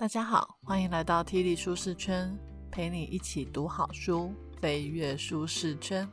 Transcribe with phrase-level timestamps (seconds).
[0.00, 2.34] 大家好，欢迎来到 T 力舒适圈，
[2.70, 6.08] 陪你一起读好书，飞跃舒适圈。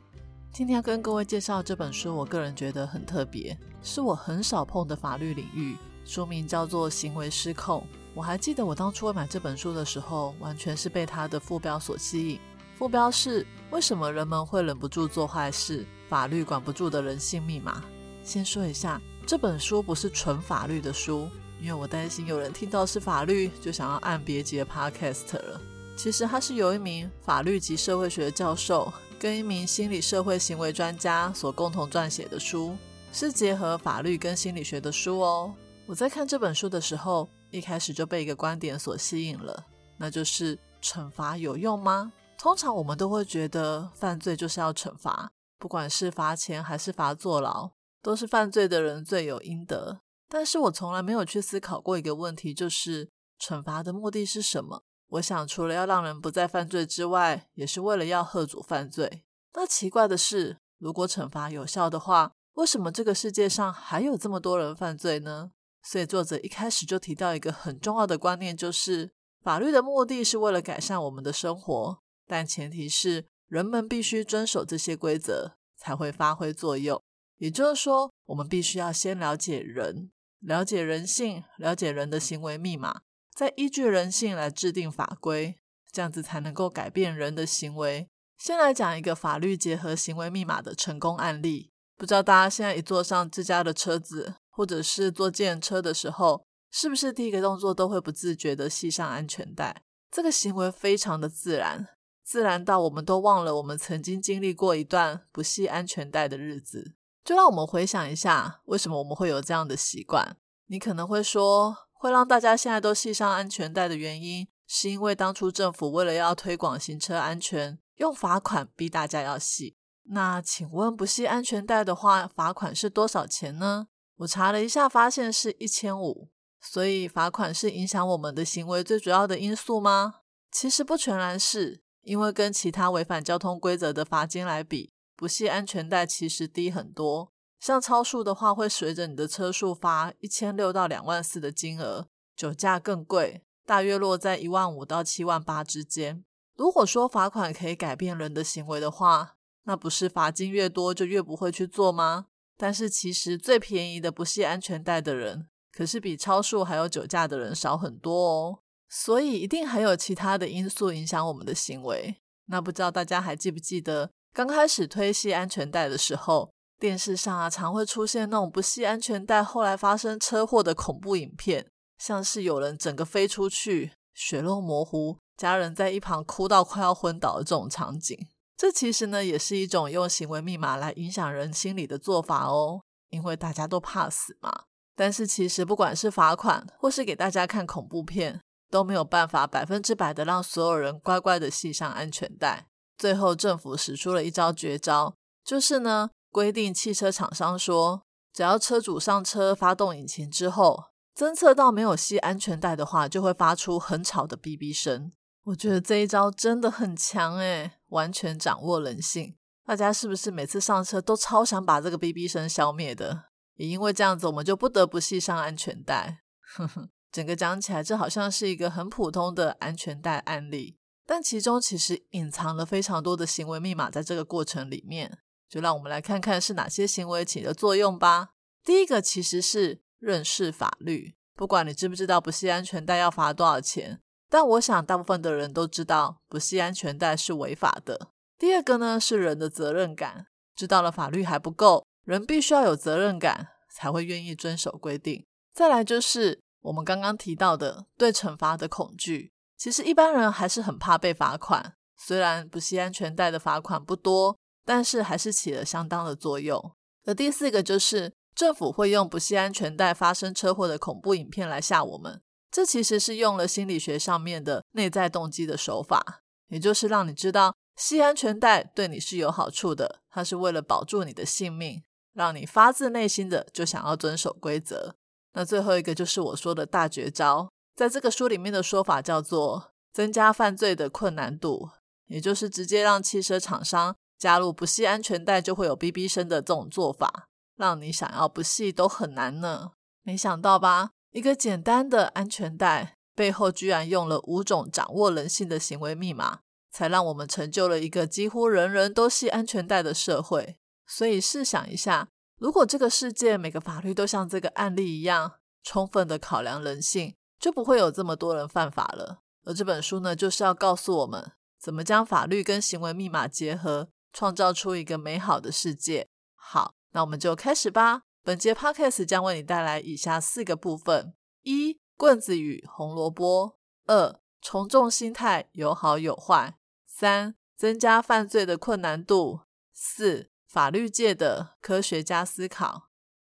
[0.52, 5.74] 今天要跟各位介绍这本书，我个人觉得很特别，是我很少碰的法律领域。
[6.04, 7.80] 书名叫做《行为失控》。
[8.14, 12.38] 我还记得我当初买这本书的时候，完全是被它的副标所吸引。
[12.76, 15.86] 副标是“为什么人们会忍不住做坏事？
[16.10, 17.82] 法律管不住的人性密码”。
[18.22, 21.30] 先说一下，这本书不是纯法律的书，
[21.60, 25.60] 因为我担心有人听到是法律就想要按别节 podcast 了。
[25.96, 32.76] 其实它是由一名法律及社会学教授跟一名心理社会行为专家所共同撰写的书，
[33.12, 35.52] 是结合法律跟心理学的书哦。
[35.86, 39.66] 我在看这本书的时候，一开始就被一个观点所吸引了，
[39.96, 42.12] 那就是惩罚有用吗？
[42.38, 49.98] 通常我们都会觉得犯罪就是要惩罚，不管是罚钱还是罚坐牢，都是犯罪的人罪有应得。
[50.28, 53.08] 但是我从来没有去思考过一个问题，就是
[53.40, 54.82] 惩罚的目的是什么？
[55.08, 59.24] 我想，除了要让人不再犯罪之外，也是为了要遏阻犯罪。
[59.54, 65.52] 那奇怪的是，如果惩罚有效的话，为什么这个世界上还有这么多人犯罪呢？
[65.82, 69.10] 所以作者一开始就提到一个很重要的观念，就是
[69.42, 77.00] 法律的目的是为了改善我们的生活，但前提是人们必须遵守这些规则才会发挥作用。
[77.38, 80.10] 也就是说，我们必须要先了解人，
[80.40, 83.02] 了解人性，了解人的行为密码，
[83.34, 85.56] 再依据人性来制定法规，
[85.92, 88.08] 这样子才能够改变人的行为。
[88.38, 91.72] 先来讲一个法律结合行为密码的成功案例。
[91.96, 94.36] 不知道大家现在一坐上自家的车子。
[94.58, 99.84] 或者是坐电车的时候，是不是第一个动作都会不自觉的系上安全带？
[100.10, 101.86] 这个行为非常的自然，
[102.24, 106.96] 自然到我们都忘了我们曾经经历过一段不系安全带的日子。
[107.28, 110.38] 就让我们回想一下，为什么我们会有这样的习惯？
[110.68, 119.76] 你可能会说，会让大家现在都系上安全带的原因，是因为当初政府为了要推广行车安全，用罚款逼大家要系。
[120.04, 123.88] 那请问，不系安全带的话，罚款是多少钱呢？
[124.20, 126.30] 我查了一下，发现是一千五。
[126.62, 130.20] 所以罚款是影响我们的行为最主要的因素吗？
[130.50, 137.32] 其实不全然是，因为跟其他违反交通规则的罚金来比，不系安全带其实低很多。
[137.58, 142.06] 像超速的话，会随着你的车速罚一千六到两万四的金额；
[142.36, 146.24] 酒驾更贵，大约落在一万五到七万八之间。
[146.54, 149.34] 如果说罚款可以改变人的行为的话，
[149.64, 152.26] 那不是罚金越多就越不会去做吗？
[152.56, 158.58] 但是其实最便宜的不系安全带的人，可是比超速还有酒驾的人少很多哦。
[158.88, 162.16] 所以一定还有其他的因素影响我们的行为。
[162.46, 171.66] 那不知道大家还记不记得，刚开始推系安全带的时候，电视上啊常会出现那种不系安全带后来发生车祸的恐怖影片，
[171.98, 178.16] 像是有人整个飞出去，血肉模糊，家人在一旁哭到快要昏倒的这种场景。
[178.56, 182.82] 这其实呢，也是一种用行为密码来影响人心理的做法哦。
[183.10, 184.64] 因为大家都怕死嘛。
[184.94, 192.66] 但是其实不管是罚款，或是给大家看恐怖片，都没有办法百分之百的让所有人乖乖的系上安全带。
[192.98, 195.14] 最后政府使出了一招绝招，
[195.44, 205.12] 就是呢规定汽车厂商说，只要车主上车发动引擎之后，侦测到没有系安全带的话，就会发出很吵的哔哔声。
[205.44, 209.36] 我觉得这一招真的很强诶，完全掌握人性。
[209.64, 213.24] 大家是不是每次上车都超想把这个哔哔声消灭的？
[213.56, 216.20] 也因为这样子，我们就不得不系上安全带。
[217.10, 225.20] 整个讲起来，这好像是一个很普通的安全带案例，但其中其实隐藏了非常多的行为密码在这个过程里面。
[225.48, 228.32] 就让我们来看看是哪些行为起的作用吧。
[228.62, 233.98] 第一个其实是认识法律，不管你知不知道不系安全带要罚多少钱。
[234.28, 238.10] 但我想，大部分的人都知道不系安全带是违法的。
[238.38, 245.24] 第二个呢，是人的责任感，知道了法律还不够，人必须要有责任感，才会愿意遵守规定。
[245.54, 249.32] 再来就是我们刚刚提到的对惩罚的恐惧。
[249.58, 256.72] 其实一般人还是很怕被罚款，虽然不系安全带的罚款不多，但是还是起了相当的作用。
[257.04, 262.22] 而第四个就是政府会用不系安全带发生车祸的恐怖影片来吓我们。
[262.50, 271.82] 这其实是用了心理学上面的内在动机的手法，也就是让你知道系安全带对你是有好处的，它是为了保住你的性命，
[272.14, 274.94] 让你发自内心的就想要遵守规则。
[275.34, 281.70] 那最后一个就是我说的大绝招，在这个书里面的说法叫做增加犯罪的困难度，
[282.06, 289.70] 也就是直接让汽车厂商加入不系安全带就会有哔哔声的这种做法，让你想要不系都很难呢。
[290.02, 290.90] 没想到吧？
[291.12, 296.40] 一个简单的安全带，背后居然用了五种掌握人性的行为密码，
[296.72, 300.56] 才让我们成就了一个几乎人人都系安全带的社会。
[300.84, 302.08] 所以试想一下，
[302.40, 309.20] 如果这个世界每个法律都像这个案例一样，充分的考量人性，就不会有这么多人犯法了。
[309.44, 316.08] 而这本书呢，就是要告诉我们，怎么将法律跟行为密码结合，创造出一个美好的世界。
[316.34, 318.02] 好，那我们就开始吧。
[318.22, 323.56] 本节 podcast 将为你带来以下四个部分：一、棍子与红萝卜；
[323.86, 332.90] 二、从众心态有好有坏；三、增加犯罪的困难度；四、法律界的科学家思考。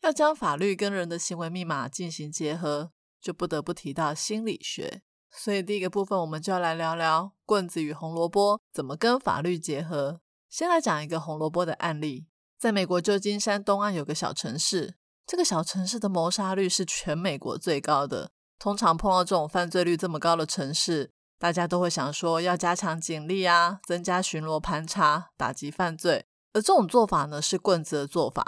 [0.01, 5.03] 要将法律跟人的行为密码进行结合，就不得不提到心理学。
[5.31, 10.21] 所以第一个部分，我们就要来聊聊棍子与红萝卜怎么跟法律结合。
[10.49, 12.27] 先来讲一个红萝卜的案例。
[12.59, 18.31] 在美国旧金山东岸有个小城市，这个小城市的谋杀率是全美国最高的。
[18.59, 26.25] 通常碰到这种犯罪率这么高的城市，大家都会想说要加强警力啊，增加巡逻盘查，打击犯罪。
[26.55, 28.45] 而这种做法呢，是棍子的做法。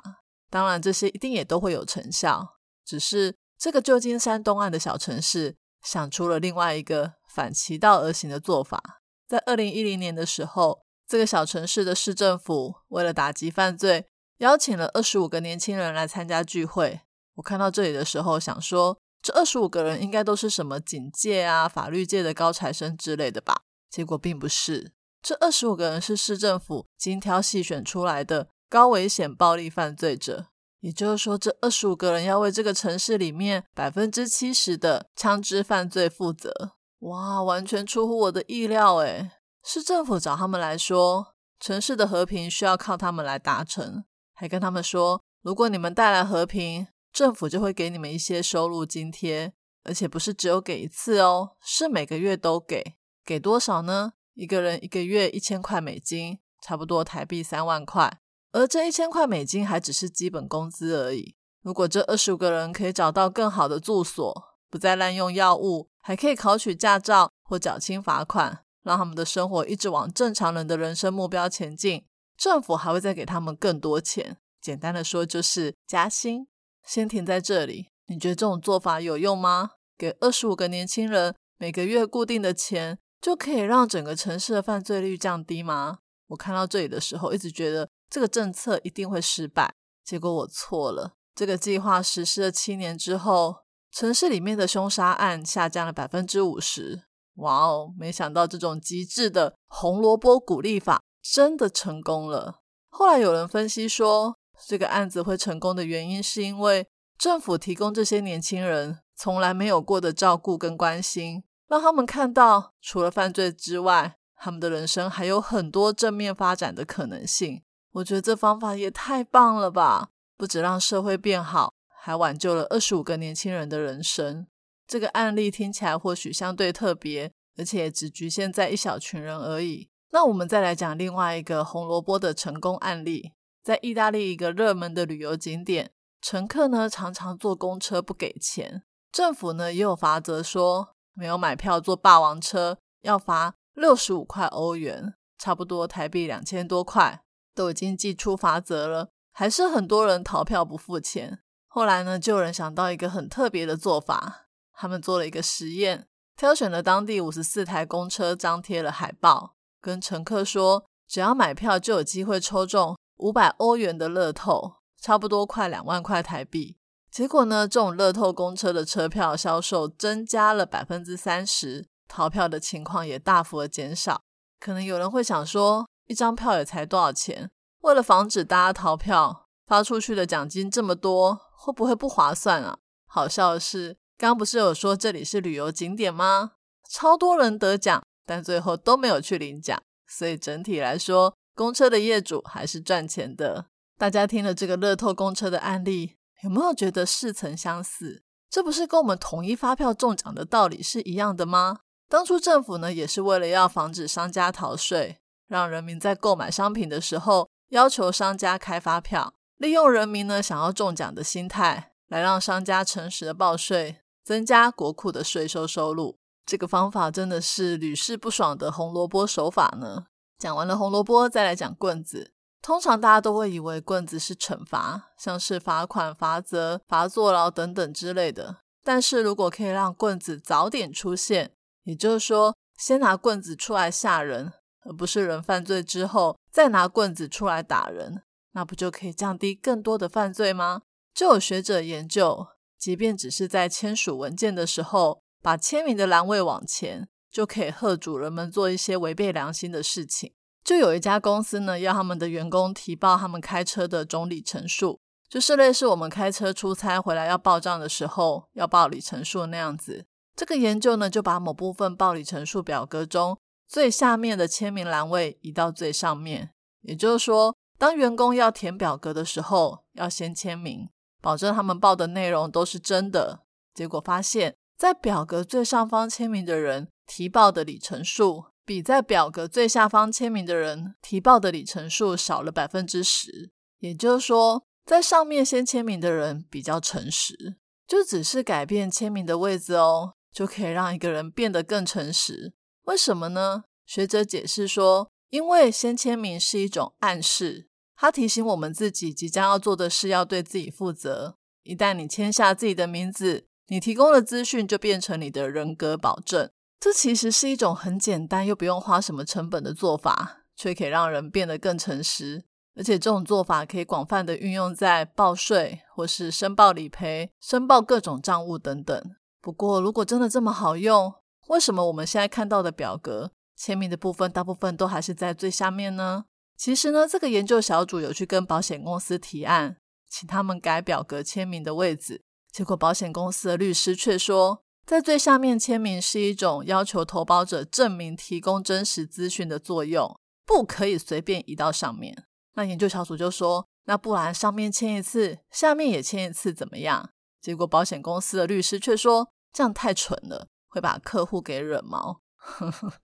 [0.49, 2.57] 当然，这些一定也都会有成效。
[2.85, 9.03] 只是这个旧金山东岸的小城市想出了另外一个反其道而行的做法。
[9.29, 10.81] 在二零一零年的时候。
[11.11, 14.07] 这个小城市的市政府为了打击犯罪，
[14.39, 17.01] 邀请了二十五个年轻人来参加聚会。
[17.35, 23.62] 我看到这里的时候，想说这二十五个人应该都是什么警界啊、法律界的高材生之类的吧？
[23.91, 30.47] 结果并不是，这二十五个人是市政府精挑细选出来的高危险暴力犯罪者。
[30.81, 36.73] 也就是说，这二十五个人要为这个城市里面百分之七十的枪支犯罪负责。
[37.00, 39.31] 哇，完全出乎我的意料诶
[39.62, 44.05] 市政府找他们来说，城市的和平需要靠他们来达成，
[44.35, 49.53] 还跟他们说，如果你们带来和平，政府就会给你们一些收入津贴，
[49.85, 52.97] 而且不是只有给一次哦，是每个月都给。
[53.25, 54.12] 给多少呢？
[54.35, 58.21] 一个人一个月一千块美金，差不多台币三万块。
[58.52, 61.35] 而这一千块美金还只是基本工资而已。
[61.62, 68.64] 如果这二十五个人可以找到更好的住所，不再滥用药物，还可以考取驾照或缴清罚款。
[68.82, 72.02] 让他们的生活一直往正常人的人生目标前进，
[72.35, 74.38] 政府还会再给他们更多钱。
[74.58, 76.47] 简单的说，就是加薪。
[76.82, 79.73] 先停在这里，你觉得这种做法有用吗？
[79.99, 85.99] 给二十五个年轻人每个月固定的钱，就可以让整个城市的犯罪率降低吗？
[86.29, 89.73] 我看到这里的时候，一直觉得这个政策一定会失败。
[90.05, 91.12] 结果我错了。
[91.35, 93.61] 这个计划实施了七年之后，
[93.91, 97.05] 城市里面的凶杀案下降了百分之五十。
[97.37, 97.95] 哇哦！
[97.97, 102.61] 没想到这种极致的红萝卜鼓励法真的成功了。
[102.91, 104.37] 后来有人分析说，
[104.67, 106.87] 这个案子会成功的原因是因为
[107.17, 117.62] 政府提供这些年轻人从来没有过的照顾跟关心，让他们看到除了犯罪之外，他们的人生还有很多正面发展的可能性。
[117.93, 120.11] 我觉得这方法也太棒了吧！
[120.37, 124.47] 不止让社会变好，还挽救了二十五个年轻人的人生。
[124.87, 129.89] 这个案例听起来或许相对特别，而且只局限在一小群人而已。
[130.13, 133.33] 那我们再来讲另外一个红萝卜的成功案例，
[133.63, 138.83] 在意大利一个热门的旅游景点，乘客呢常常坐公车不给钱，
[139.13, 147.23] 政府呢也有罚则说，没有买票坐霸王车要罚六十五块欧元，差不多台币两千多块，
[147.54, 151.40] 都已经寄出罚则了，还是很多人逃票不付钱。
[151.66, 154.47] 后来呢，就有人想到一个很特别的做法。
[154.73, 166.78] 他们做了一个实验，挑选了当地五十四台公车，张贴了海报，跟乘客说，只要买票就有机会抽中五百欧元的乐透，差不多快两万块台币。
[167.11, 174.23] 结果呢，这种乐透公车的车票销售增加了百分之三十，逃票的情况也大幅的减少。
[174.59, 177.49] 可能有人会想说，一张票也才多少钱？
[177.83, 182.79] 为了防止大家逃票，发出去的奖金这么多，会不会不划算啊？
[183.07, 183.97] 好笑的是。
[184.19, 186.55] 刚不是有说这里是旅游景点吗？
[186.90, 193.67] 超多人得奖，但最后都没有去领奖，所以整体来说，公车的业主还是赚钱的。
[193.97, 198.25] 大家听了这个乐透公车的案例，有没有觉得似曾相似？
[198.50, 201.79] 这不是跟我们统一发票中奖的道理是一样的吗？
[202.09, 213.97] 当初政府呢，也是为了要防止商家逃税，让人民在购买商品的时候要求商家开发票，利用人民呢想要中奖的心态，来让商家诚实的报税。
[214.23, 220.04] 增加国库的税收收入，这个方法真的是屡试不爽的红萝卜手法呢。
[220.38, 222.33] 讲完了红萝卜，再来讲棍子。
[222.62, 228.59] 通常大家都会以为棍子是惩罚，像是罚款、罚则、罚坐牢等等之类的。
[228.85, 231.52] 但是如果可以让棍子早点出现，
[231.83, 234.52] 也就是说，先拿棍子出来吓人，
[234.83, 238.23] 而不是人犯罪之后再拿棍子出来打人，
[238.53, 240.83] 那不就可以降低更多的犯罪吗？
[241.15, 242.47] 就有学者研究，
[242.79, 250.33] 即便只是在签署文件的时候，把签名的栏位往前，就可以喝主人们做一些违背良心的事情。
[250.63, 260.07] 就有一家公司呢，要他们的员工提报他们开车的总里程数，就是类似我们开车出差回来要报账的时候要报里程数那样子。
[260.37, 263.39] 这个研究呢，就把某部分报里程数表格中
[263.71, 266.50] 最下面的签名栏位移到最上面。
[266.81, 270.89] 也就是说，当员工要填表格的时候，要先签名，
[271.23, 273.45] 保证他们报的内容都是真的。
[273.73, 278.47] 结果发现，在表格最上方签名的人提报的里程数。
[278.62, 287.57] 比在表格最下方签名的人提报的里程数少了百分之十，也就是说，在上面先签名的人比较诚实。
[287.89, 292.53] 就只是改变签名的位置哦，就可以让一个人变得更诚实。
[292.85, 293.65] 为什么呢？
[293.87, 301.37] 学者解释说，因为先签名是一种暗示，它提醒我们自己即将要做的事要对自己负责。
[301.63, 306.51] 一旦你签下自己的名字，你提供的资讯就变成你的人格保证。
[306.81, 312.43] 这其实是一种很简单又不用花什么成本的做法，却可以让人变得更诚实。
[312.77, 318.99] 而且这种做法可以广泛的运用在报税或是申报理赔、申报各种账务等等。
[319.43, 321.13] 不过，如果真的这么好用，
[321.50, 326.25] 为什么我们现在看到的表格签名的部分大部分都还是在最下面呢？
[326.57, 329.76] 其实呢，这个研究小组有去跟保险公司提案，
[330.09, 334.62] 请他们改表格签名的位置，结果保险公司的律师却说。
[334.87, 342.25] 在最下面签名是一种要求投保者证明提供真实资讯的作用，不可以随便移到上面。
[342.54, 352.23] 那研究小组就说：“那不然上面签一次，下面也签一次，怎么样？”结果保险公司的律师却说：“这样太蠢了，会把客户给惹毛。”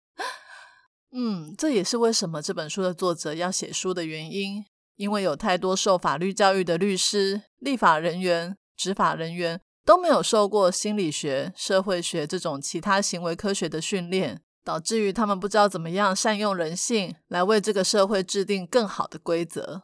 [1.11, 4.63] 嗯，这也是为什么这本书的作者要写书的原因，
[4.97, 9.61] 因为有太多受法律教育的律师、立法人员、执法人员。
[9.85, 19.83] 都没有受过心理学、社会学这种其他行为科学的训练，导致于他们不知道怎么样善用人性来为这个社会制定更好的规则。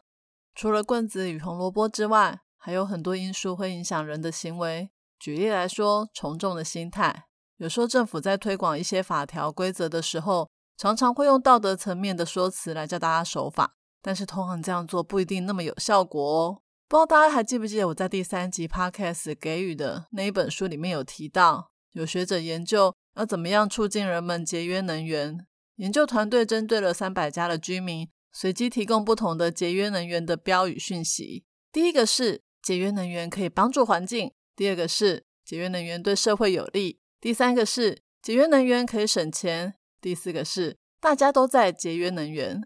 [0.56, 4.90] 除了棍子与红萝卜之外，还有很多因素会影响人的行为。
[5.20, 7.26] 举例来说，从众的心态。
[7.60, 16.62] 有时候政府在推广一些法条规则的时候，常常会用道德层面的说辞来叫大家守法，但是通常这样做不一定那么有效果哦。
[16.88, 25.46] 不知道大家还记不记得我在第三集 podcast 给予的那一本书里面有提到，有学者研究要怎么样促进人们节约能源。
[25.76, 31.44] 研究团队针对了三百家的居民，随机提供不同的节约能源的标语讯息。
[31.74, 42.62] 第一个是节约能源可以帮助环境；第二个是节约能源对社会有利；第三个是节约能源可以省钱；第四个是大家都在节约能源。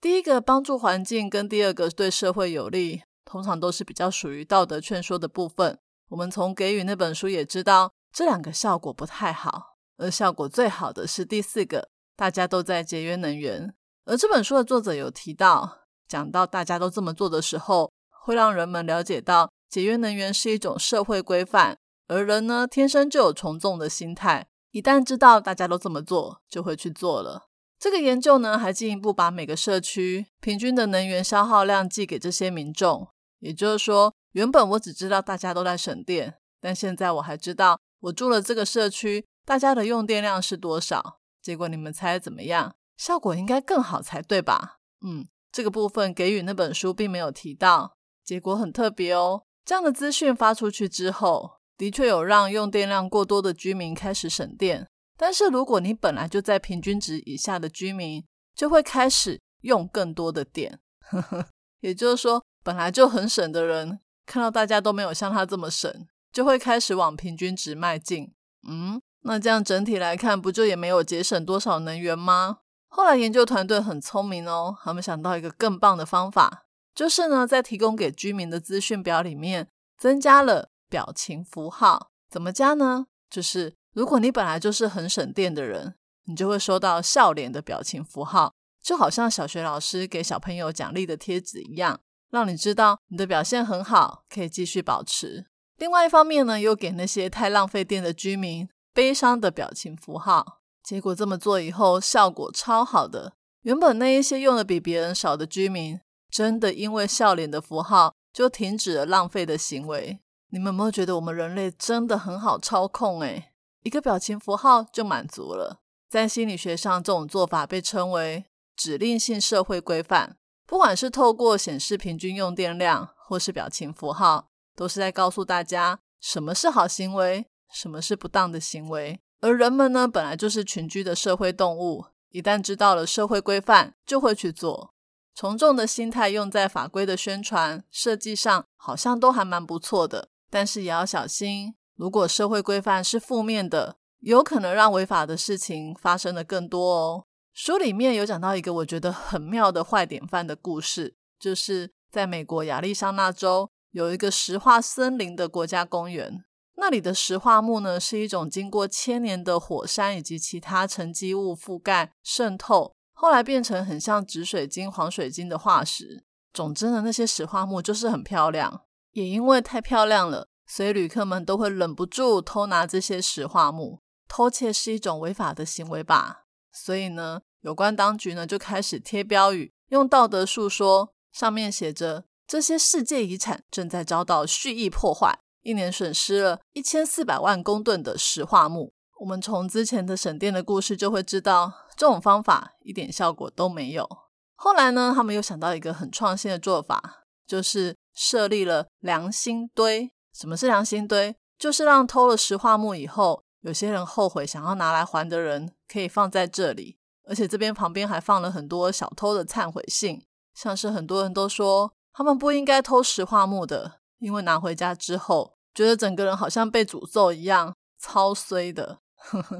[0.00, 3.02] 第一个帮助环境，跟第二个对社会有利。
[3.24, 5.78] 通常都是比较属于道德劝说的部分。
[6.08, 13.74] 我们从给予那本书也知道，这两个效果不太好，而效果最好的是第四个，大家都在节约能源。
[14.06, 21.76] 而这本书的作者有提到，讲到大家都这么做的时候，会让人们了解到节约能源是一种社会规范，
[22.08, 27.48] 而人呢天生就有从众的心态，一旦知道大家都这么做，就会去做了。
[27.78, 33.06] 这个研究呢，还进一步把每个社区平均的能源消耗量寄给这些民众。
[33.38, 41.20] 也就是说，原本我只知道大家都在省电，但现在我还知道我住了这个社区，大家的用电量是多少。
[41.40, 42.74] 结果你们猜怎么样？
[42.96, 44.78] 效果应该更好才对吧？
[45.06, 47.94] 嗯，这个部分给予那本书并没有提到。
[48.24, 54.86] 结果很特别哦，这样的资讯发出去之后，的确有让用电量过多的居民开始省电。
[55.16, 58.22] 但是如果你本来就在平均值以下的居民，
[58.54, 60.78] 就会开始用更多的电。
[61.80, 62.44] 也就是说。
[62.64, 68.34] 本来就很省的人，看到大家都没有像他这么省，就会开始往平均值迈进。
[68.68, 72.58] 嗯，那这样整体来看，不就也没有节省多少能源吗？
[72.88, 82.10] 后来研究团队很聪明哦，他们想到一个更棒的方法，就是呢，在提供给居民的资讯表里面增加了表情符号。
[82.30, 83.06] 怎么加呢？
[83.30, 92.00] 就是如果你本来就是很省电的人，你就会收到笑脸的表情符号，就好像小学老师给小朋友奖励的贴纸一样。
[92.30, 95.46] 让你知道你的表现很好，可以继续保持。
[95.78, 100.60] 另外一方面呢，又给那些太浪费电的居民悲伤的表情符号。
[100.82, 103.32] 结果这么做以后，效果超好的。
[103.62, 105.98] 原本那一些用的比别人少的居民，
[106.30, 110.20] 真的因为笑脸的符号就停止了浪费的行为。
[110.50, 113.20] 你们有没有觉得我们人类真的很好操控？
[113.20, 113.52] 诶
[113.82, 115.80] 一个表情符号就满足了。
[116.08, 120.38] 在心理学上，这种做法被称为指令性社会规范。
[120.66, 129.20] 不管是透过显示平均用电量，或是表情符号，都是在告诉大家什么是好行为，什么是不当的行为。
[129.40, 134.94] 而人们呢，本来就是群居的社会动物，一旦知道了社会规范，就会去做。
[135.34, 140.30] 从众的心态用在法规的宣传设计上，好像都还蛮不错的。
[140.50, 147.24] 但是也要小心，如果社会规范是负面的，有可能让违法的事情发生的更多哦。
[147.52, 156.44] 书里面有讲到一个我觉得很妙的坏典范的故事，就是在美国亚利桑那州有一个石化森林的国家公园，
[156.76, 166.24] 那里的石化木呢是一种经过千年的火山以及其他沉积物覆盖渗透，后来变成很像紫水晶、黄水晶的化石。
[166.52, 168.82] 总之呢，那些石化木就是很漂亮，
[169.18, 174.00] 也因为太漂亮了，所以旅客们都会忍不住偷拿这些石化木。
[174.28, 176.44] 偷窃是一种违法的行为吧？
[176.72, 177.40] 所以呢。
[177.62, 188.92] 有关当局呢，就开始贴标语，用道德树说，上面写着这些世界遗产正在遭到蓄意破坏，一年损失了一千四百万公吨的石化木。
[189.18, 194.08] 我们从之前的省电的故事就会知道，这种方法一点效果都没有。
[194.54, 200.10] 后来呢，他们又想到一个很创新的做法，就是设立了良心堆。
[200.34, 201.36] 什么是良心堆？
[201.56, 206.98] 就是让偷了石化木以后，有些人后悔想要拿来还的人，可以放在这里。
[207.28, 218.98] 而且这边旁边还放了很多小偷的忏悔信，像是很多人都说他们不应该偷石化木的，因为拿回家之后觉得整个人好像被诅咒一样，超衰的。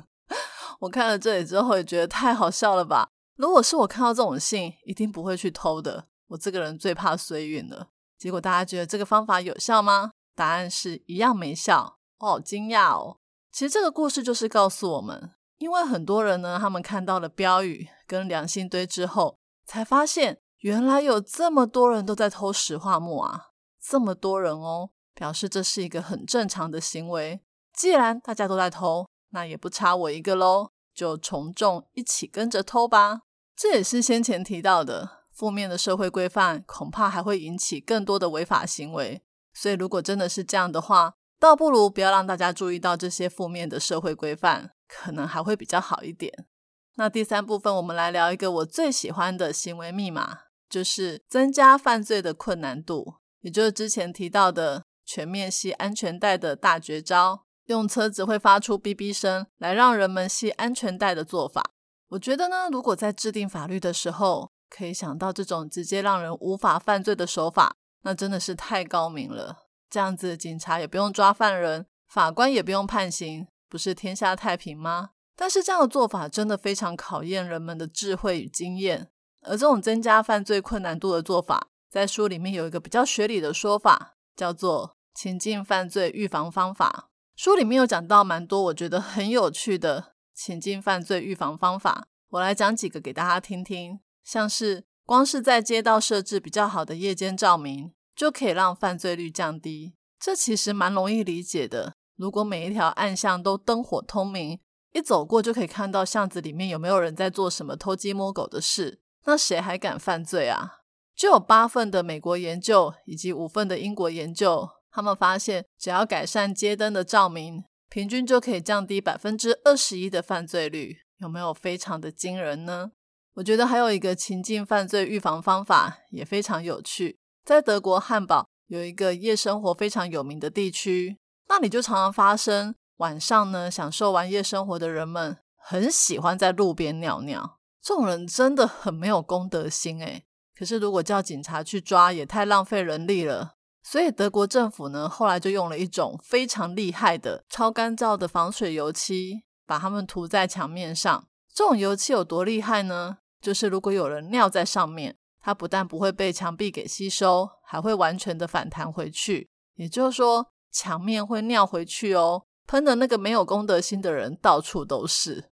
[0.81, 3.09] 我看了这里之后也觉得太好笑了吧？
[3.37, 6.07] 如果是我看到这种信，一定不会去偷的。
[6.29, 7.89] 我这个人最怕衰运了。
[8.19, 10.11] 结果大家觉得这个方法有效吗？
[10.35, 11.99] 答案是一样没效。
[12.19, 13.19] 我好惊讶哦！
[13.53, 15.31] 其实这个故事就是告诉我们。
[15.59, 23.49] 因为很多人呢，他们看到了标语跟良心堆之后，才发现原来有这么多人都在偷石化木啊！
[23.81, 27.41] 这么多人哦，表示这是一个很正常的行为。
[27.73, 33.23] 既然大家都在偷，那也不差我一个喽，就从众一起跟着偷吧。
[33.57, 39.23] 这也是先前提到的负面的社会规范，恐怕还会引起更多的违法行为。
[39.55, 44.73] 所以，如果真的是这样的话，倒不如不要让大家注意到这些负面的社会规范。
[44.91, 46.47] 可能还会比较好一点。
[46.95, 50.39] 那第三部分，我们来聊一个我最喜欢的行为密码，
[50.71, 61.73] 就是增加犯罪的困难度，也就是之前提到的全面系安全带的大绝招，用车子会发出哔哔声来让人们系安全带的做法。
[62.09, 69.67] 我觉得呢，如果在制定法律的时候可以想到这种直接让人无法犯罪的手法，那真的是太高明了。
[69.91, 73.49] 这样子，警察也不用抓犯人，法官也不用判刑。
[73.71, 75.11] 不是天下太平吗？
[75.37, 79.11] 但是这样的做法真的非常考验人们的智慧与经验。
[79.43, 87.11] 而这种增加犯罪困难度的做法，在书里面有一个比较学理的说法，叫做情境犯罪预防方法。
[87.37, 94.01] 书里面有讲到蛮多我觉得很有趣的情境犯罪预防方法，我来讲几个给大家听听。
[94.29, 99.95] 像是光是在街道设置比较好的夜间照明，就可以让犯罪率降低。
[100.21, 101.95] 这其实蛮容易理解的。
[102.15, 104.61] 如果每一条暗巷都灯火通明，
[104.93, 110.81] 一走过就可以看到巷子里面有没有人在做什么偷鸡摸狗的事，那谁还敢犯罪啊？
[111.17, 122.91] 就有八份的美国研究以及五份的英国研究，他们发现只要改善街灯的照明，平均就可以降低百分之二十一的犯罪率，有没有非常的惊人呢？
[123.39, 131.19] 我觉得还有一个情境犯罪预防方法也非常有趣，在德国汉堡有一个夜生活非常有名的地区。
[131.47, 137.61] 那里就常常发生晚上呢，享受完夜生活的人们很喜欢在路边尿尿。
[137.81, 140.25] 这种人真的很没有公德心诶
[140.59, 143.55] 可是如果叫警察去抓，也太浪费人力了。
[143.85, 151.29] 所以德国政府呢，后来就用了一种非常厉害的超干燥的防水油漆，把它们涂在墙面上。
[151.55, 153.19] 这种油漆有多厉害呢？
[153.41, 159.51] 就是如果有人尿在上面，它不但不会被墙壁给吸收，还会完全的反弹回去。
[159.75, 160.51] 也就是说。
[160.71, 165.49] 墙面会尿回去哦，喷的那个没有公德心的人到处都是，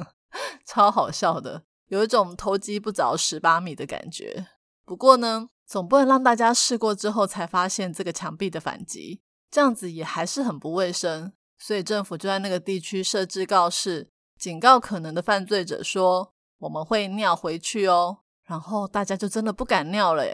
[0.64, 4.46] 超好笑的，有一种偷鸡不着蚀把米的感觉。
[4.86, 11.34] 不过呢，总不能让大家试过之后才发现这个墙壁的反击，这样子也还是很不卫生。
[11.58, 20.24] 所以政府就在那个地区设置告示，警告可能的犯罪者说：“我们会尿回去哦。”然后大家就真的不敢尿了，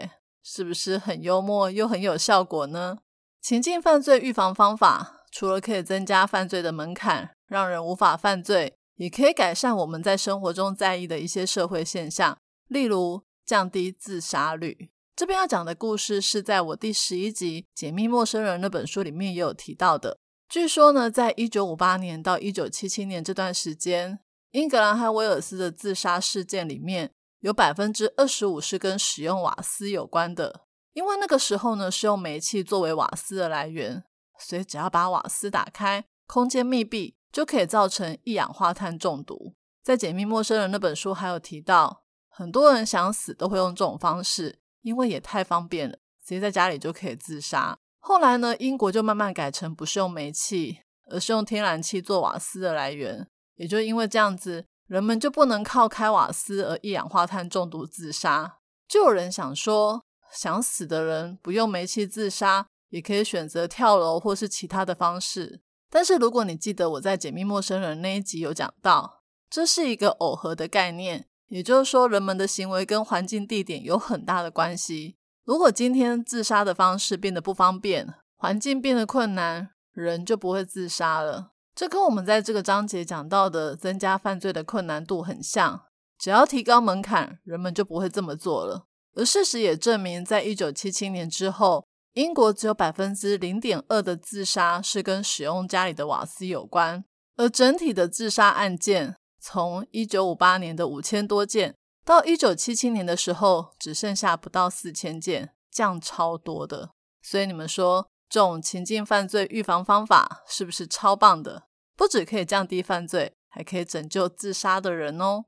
[0.43, 2.99] 是不是很幽默又很有效果呢？
[3.41, 14.91] 情境犯罪预防方法除了可以增加犯罪的门槛，让人无法犯罪，也可以改善我们在生活中在意的一些社会现象，例如降低自杀率。
[15.15, 20.17] 这边要讲的故事是在我第十一集《解密陌生人》那本书里面也有提到的。
[20.47, 24.19] 据说呢，在一九五八年到一九七七年这段时间，
[24.53, 30.61] 英格兰和威尔斯的自杀事件里面有百分之二十五是跟使用瓦斯有关的。
[30.93, 34.03] 因为那个时候呢，是用煤气作为瓦斯的来源，
[34.37, 39.55] 所以只要把瓦斯打开，空间密闭，就可以造成一氧化碳中毒。
[39.81, 47.79] 在《解密陌生人》那本书还有提到，很多人想死都会用这种方式，因为也太方便了，直接在家里就可以自杀。
[47.97, 53.27] 后来呢，英国就慢慢改成不是用煤气，而是用天然气做瓦斯的来源。
[53.55, 58.59] 也就因为这样子，人们就不能靠开瓦斯而一氧化碳中毒自杀。
[58.87, 60.03] 就有人想说。
[60.33, 65.61] 想死的人不用煤气自杀，也可以选择跳楼或是其他的方式。
[65.91, 75.17] 但是如果你记得我在解密陌生人那一集有讲到，这是一个耦合的概念，也就是说人们的行为跟环境地点有很大的关系。
[75.45, 81.52] 如果今天自杀的方式变得不方便，环境变得困难，人就不会自杀了。
[81.75, 85.85] 这跟我们在这个章节讲到的增加犯罪的困难度很像，
[86.19, 88.85] 只要提高门槛，人们就不会这么做了。
[89.15, 97.03] 而事实也证明，在一九七七年之后，英国只有百分之零点二的自杀是跟使用家里的瓦斯有关，
[97.37, 106.91] 而整体的自杀案件从一九五八年的五千多件，到一九七七年的时候只剩下不到四千件，降超多的。
[107.21, 108.07] 所以你们说，
[108.41, 111.67] 种情境犯罪预防方法是不是超棒的？
[111.95, 115.45] 不止可以降低犯罪，还可以拯救自杀的人哦。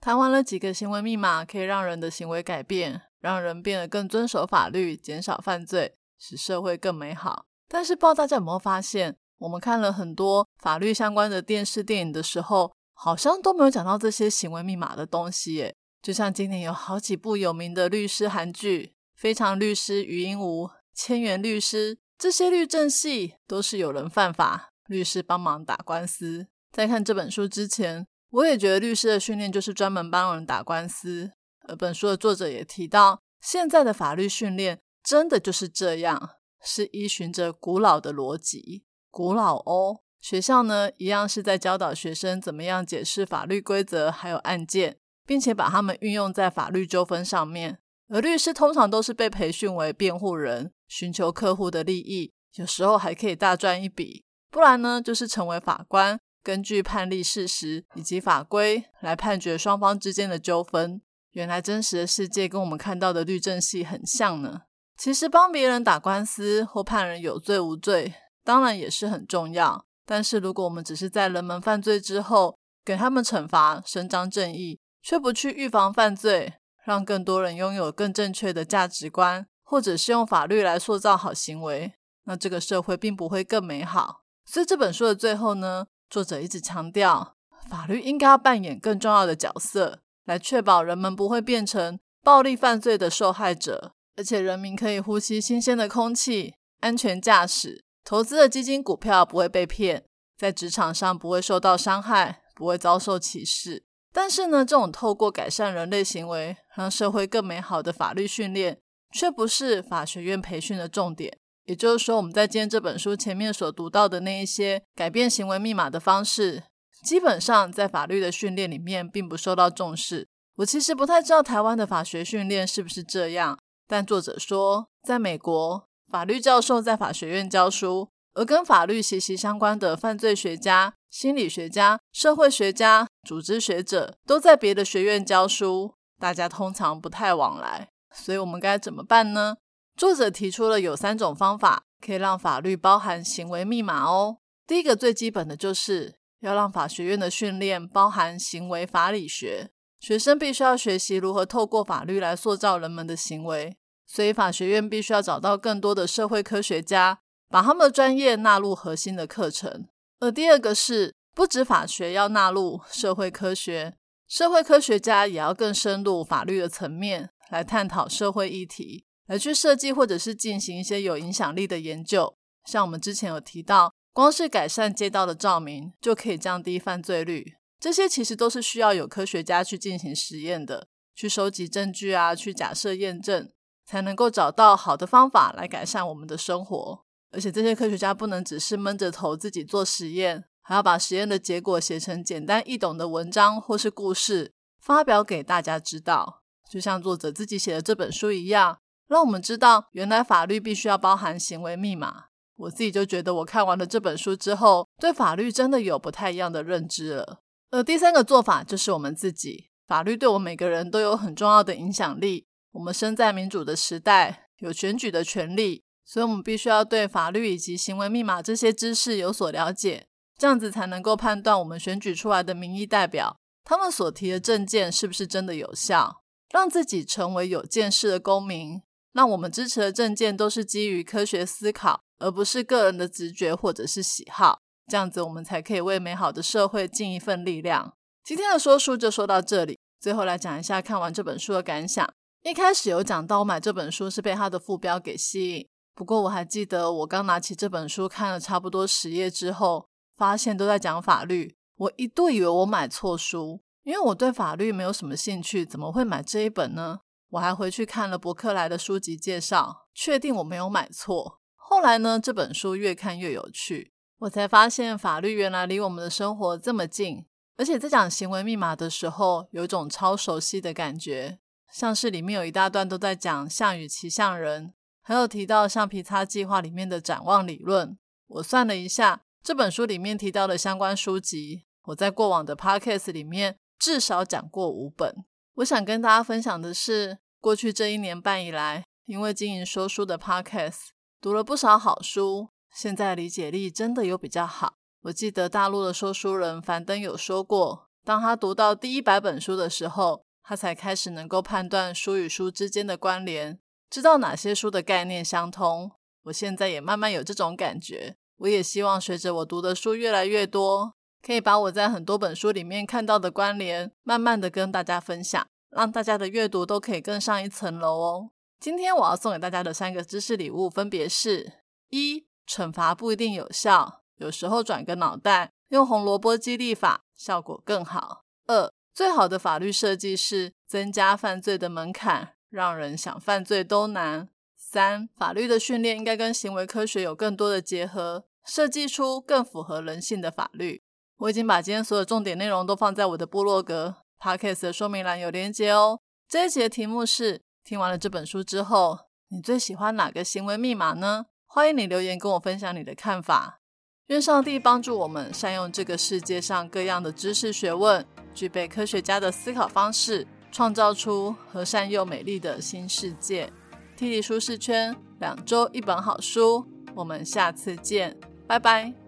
[0.00, 3.02] 谈完了几个行为密码，可以让人的行为改变。
[3.20, 7.46] 让人变得更遵守法律，减少犯罪，使社会更美好。
[7.66, 15.54] 但是，不知道大家有没有发现，我们看了很多法律相关的电视电影的时候，好像都没有讲到这些行为密码的东西。
[15.54, 26.48] 耶，就像今年有好几部有名的律师韩剧，《非常律师余英无》《千元律师》，这些律政系都是有人犯法，律师帮忙打官司。
[26.72, 31.30] 在看这本书之前，我也觉得律师的训练就是专门帮人打官司。
[31.68, 38.82] 而本书的作者也提到，现在的法律训练真的就是这样，是依循着古老的逻辑。
[39.12, 47.78] 古老哦，学校呢一样是在教导学生怎么样解释法律规则还有案件，并且把他们运用在法律纠纷上面。
[48.08, 54.24] 而律师通常都是被培训为辩护人，寻求客户的利益，有时候还可以大赚一笔。
[54.50, 61.00] 不然呢，就是成为法官，根据判例事实以及法规来判决双方之间的纠纷。
[61.32, 64.62] 原来真实的世界跟我们看到的律政系很像呢。
[64.96, 69.84] 其实帮别人打官司或判人有罪无罪，当然也是很重要。
[70.04, 81.92] 但是如果我们只是在人们犯罪之后给他们惩罚、伸张正义，却不去预防犯罪，让更多人拥有更正确的价值观，或者是用法律来塑造好行为，
[82.24, 84.22] 那这个社会并不会更美好。
[84.46, 87.34] 所以这本书的最后呢，作者一直强调，
[87.68, 90.00] 法律应该要扮演更重要的角色。
[90.24, 100.04] 来确保人们不会变成暴力犯罪的受害者，而且人民可以呼吸新鲜的空气，安全驾驶，投资的基金股票不会被骗，
[100.38, 103.84] 在职场上不会受到伤害，不会遭受歧视。
[104.14, 108.80] 但是呢，这种透过改善人类行为，让社会更美好的法律训练，
[109.12, 111.38] 却不是法学院培训的重点。
[111.64, 116.64] 也就是说，我们在今天这本书前面所读到的那一些改变行为密码的方式。
[117.04, 120.26] 基本上在法律的训练里面并不受到重视。
[120.56, 137.90] 我其实不太知道台湾的法学训练是不是这样，但作者说，在美国，法律教授在法学院教书，而跟法律息息相关的犯罪学家、心理学家、社会学家、组织学者都在别的学院教书，大家通常不太往来。
[138.12, 139.56] 所以我们该怎么办呢？
[139.96, 144.38] 作者提出了有三种方法可以让法律包含行为密码哦。
[144.66, 146.18] 第一个最基本的就是。
[146.40, 157.18] 要让法学院的训练包含行为法理学，学生必须要学习如何透过法律来塑造人们的行为，所以法学院必须要找到更多的社会科学家，
[157.48, 159.88] 把他们的专业纳入核心的课程。
[160.20, 163.96] 而第二个是，不止法学要纳入社会科学，
[164.28, 172.36] 社会科学家也要更深入法律的层面来探讨社会议题，来去设计或者是进行一些有影响力的研究。
[172.64, 173.92] 像我们之前有提到。
[174.10, 183.48] 光是改善街道的照明就可以降低犯罪率，这些其实都是需要有科学家去进行实验的，去收集证据啊，去假设验证，
[183.86, 187.04] 才能够找到好的方法来改善我们的生活。
[187.30, 196.37] 而且这些科学家不能只是闷着头自己做实验，还要把实验的结果写成简单易懂的文章或是故事，发表给大家知道。
[196.70, 198.78] 就像作者自己写的这本书一样，
[199.08, 202.26] 让我们知道原来法律必须要包含行为密码。
[202.56, 207.40] 我自己就觉得，我看完了这本书之后，对法律真的有不太一样的认知了。
[207.70, 212.46] 而第三个做法就是我们自己，法律对我们每个人都有很重要的影响力。
[212.72, 228.82] 我们身在民主的时代，有选举的权利，所以我们必须要对法律以及行为密码这些知识有所了解，这样子才能够判断我们选举出来的民意代表，他们所提的政见是不是真的有效，让自己成为有见识的公民。
[229.12, 232.02] 让我们支持的政见都是基于科学思考。
[232.20, 234.58] 而不是个人的直觉或者是喜好，
[234.88, 237.94] 这样子我们才可以为美好的社会尽一份力量。
[238.24, 242.12] 今天的说书就说到这里，最后来讲一下看完这本书的感想。
[242.42, 257.00] 一开始有讲到我买这本书是被它的副标给吸引，不过我还记得我刚拿起这本书看了差不多十页之后，发现都在讲法律，我一度以为我买错书，因为我对法律没有什么兴趣，怎么会买这一本呢？
[257.30, 261.40] 我还回去看了博客来的书籍介绍，确定我没有买错。
[261.56, 267.24] 后来呢，这本书越看越有趣，我才发现法律原来离我们的生活这么近，
[267.56, 271.38] 而且在讲行为密码的时候，有一种超熟悉的感觉，
[271.72, 277.96] 像是里面有一大段都在讲项羽骑象人，还有提到橡皮擦计划里面的展望理论。
[278.26, 285.24] 我算了一下，这本书里面提到的相关书籍，我在过往的 podcast 里面至少讲过五本。
[285.54, 290.88] 我想跟大家分享的是，过去这一年半以来，因为经营说书的 podcast。
[291.20, 294.74] 读了不少好书，现在理解力真的有比较好。
[295.02, 303.58] 我记得大陆的说书人樊登有说过，当他读到第一百本书的时候，他才开始能够判断书与书之间的关联，
[303.90, 305.90] 知道哪些书的概念相通。
[306.24, 308.16] 我现在也慢慢有这种感觉。
[308.38, 318.30] 我也希望随着我读的书越来越多，可以把我在很多本书里面看到的关联，慢慢的跟大家分享，让大家的阅读都可以更上一层楼哦。
[318.60, 321.52] 今天我要送给大家的三个知识礼物，分别是：
[321.90, 334.26] 一、惩罚不一定有效，有时候转个脑袋，用红萝卜激励法，效果更好；二、最好的法律设计是增加犯罪的门槛，让人想犯罪都难；
[334.56, 340.82] 三、法律的训练应该跟行为科学有更多的结合，设计出更符合人性的法律。
[341.18, 346.00] 我已经把今天所有重点内容都放在我的部落格 podcast 的说明栏有连接哦。
[346.28, 347.42] 这一集的题目是。
[347.64, 351.26] 听完了这本书之后，你最喜欢哪个行为密码呢？
[351.44, 353.60] 欢迎你留言跟我分享你的看法。
[354.06, 358.02] 愿上帝帮助我们善用这个世界上各样的知识学问，
[358.32, 363.52] 具备科学家的思考方式，创造出和善又美丽的新世界。
[363.98, 369.07] 替你舒适圈，两周一本好书，我们下次见，拜拜。